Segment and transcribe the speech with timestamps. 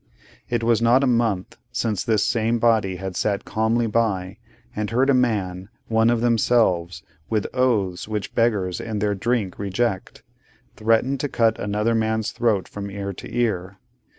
[0.49, 4.37] It was not a month, since this same body had sat calmly by,
[4.75, 10.23] and heard a man, one of themselves, with oaths which beggars in their drink reject,
[10.75, 13.77] threaten to cut another's throat from ear to ear.